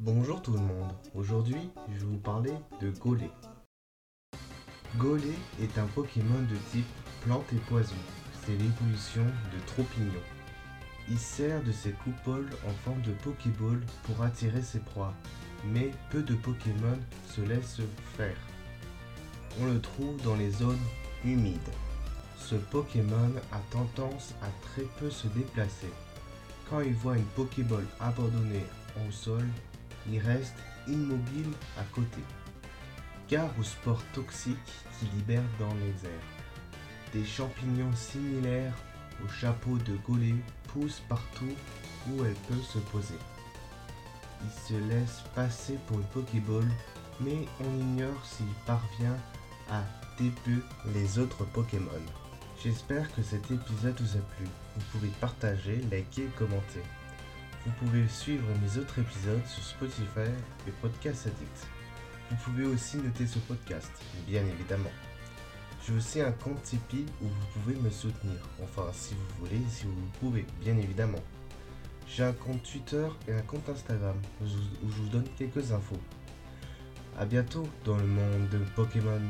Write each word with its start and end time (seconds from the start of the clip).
Bonjour 0.00 0.40
tout 0.40 0.52
le 0.52 0.60
monde, 0.60 0.92
aujourd'hui 1.12 1.70
je 1.88 1.98
vais 1.98 2.06
vous 2.06 2.18
parler 2.18 2.52
de 2.80 2.90
Golé. 2.90 3.28
Golé 4.96 5.34
est 5.60 5.76
un 5.76 5.86
Pokémon 5.86 6.40
de 6.48 6.56
type 6.70 6.86
plante 7.24 7.52
et 7.52 7.56
poison, 7.68 7.96
c'est 8.46 8.52
l'évolution 8.52 9.24
de 9.24 9.66
Tropignon. 9.66 10.22
Il 11.08 11.18
sert 11.18 11.64
de 11.64 11.72
ses 11.72 11.90
coupoles 11.90 12.48
en 12.64 12.70
forme 12.84 13.02
de 13.02 13.10
Pokéball 13.10 13.80
pour 14.04 14.22
attirer 14.22 14.62
ses 14.62 14.78
proies, 14.78 15.14
mais 15.64 15.90
peu 16.10 16.22
de 16.22 16.36
Pokémon 16.36 16.96
se 17.26 17.40
laissent 17.40 17.80
faire. 18.16 18.38
On 19.60 19.66
le 19.66 19.80
trouve 19.80 20.22
dans 20.22 20.36
les 20.36 20.52
zones 20.52 20.78
humides. 21.24 21.58
Ce 22.36 22.54
Pokémon 22.54 23.32
a 23.50 23.58
tendance 23.72 24.32
à 24.42 24.48
très 24.62 24.84
peu 25.00 25.10
se 25.10 25.26
déplacer. 25.26 25.90
Quand 26.70 26.82
il 26.82 26.94
voit 26.94 27.16
une 27.16 27.24
Pokéball 27.34 27.84
abandonnée 27.98 28.64
au 29.04 29.10
sol, 29.10 29.44
il 30.10 30.18
reste 30.20 30.56
immobile 30.86 31.52
à 31.78 31.84
côté. 31.94 32.20
Gare 33.28 33.50
aux 33.58 33.64
spores 33.64 34.02
toxiques 34.14 34.56
qui 34.98 35.06
libèrent 35.16 35.42
dans 35.58 35.74
les 35.74 36.08
airs. 36.08 37.12
Des 37.12 37.24
champignons 37.24 37.94
similaires 37.94 38.74
au 39.24 39.28
chapeau 39.28 39.76
de 39.78 39.96
Golé 40.06 40.34
poussent 40.68 41.02
partout 41.08 41.54
où 42.10 42.24
elle 42.24 42.34
peut 42.34 42.62
se 42.62 42.78
poser. 42.78 43.18
Il 44.44 44.50
se 44.68 44.80
laisse 44.88 45.22
passer 45.34 45.78
pour 45.86 45.98
une 45.98 46.06
Pokéball, 46.06 46.68
mais 47.20 47.46
on 47.60 47.80
ignore 47.80 48.24
s'il 48.24 48.46
parvient 48.66 49.16
à 49.70 49.82
débuter 50.18 50.62
les 50.94 51.18
autres 51.18 51.44
Pokémon. 51.44 51.90
J'espère 52.62 53.12
que 53.14 53.22
cet 53.22 53.50
épisode 53.50 54.00
vous 54.00 54.16
a 54.16 54.20
plu. 54.20 54.46
Vous 54.76 54.84
pouvez 54.92 55.12
partager, 55.20 55.80
liker 55.90 56.24
et 56.24 56.38
commenter. 56.38 56.82
Vous 57.68 57.86
pouvez 57.86 58.08
suivre 58.08 58.46
mes 58.62 58.80
autres 58.80 58.98
épisodes 58.98 59.44
sur 59.44 59.62
Spotify 59.62 60.30
et 60.66 60.70
Podcast 60.80 61.26
Addict. 61.26 61.66
Vous 62.30 62.36
pouvez 62.36 62.64
aussi 62.64 62.96
noter 62.96 63.26
ce 63.26 63.38
podcast, 63.40 63.92
bien 64.26 64.40
évidemment. 64.46 64.90
J'ai 65.84 65.92
aussi 65.92 66.22
un 66.22 66.32
compte 66.32 66.62
Tipeee 66.62 67.04
où 67.20 67.26
vous 67.26 67.60
pouvez 67.60 67.74
me 67.74 67.90
soutenir. 67.90 68.38
Enfin, 68.62 68.86
si 68.94 69.12
vous 69.12 69.44
voulez, 69.44 69.60
si 69.68 69.84
vous 69.84 69.92
pouvez, 70.18 70.46
bien 70.62 70.78
évidemment. 70.78 71.20
J'ai 72.08 72.24
un 72.24 72.32
compte 72.32 72.62
Twitter 72.62 73.06
et 73.28 73.34
un 73.34 73.42
compte 73.42 73.68
Instagram 73.68 74.16
où 74.40 74.46
je 74.46 75.02
vous 75.02 75.08
donne 75.10 75.28
quelques 75.36 75.70
infos. 75.70 76.00
A 77.18 77.26
bientôt 77.26 77.68
dans 77.84 77.98
le 77.98 78.06
monde 78.06 78.48
de 78.50 78.58
Pokémon. 78.76 79.20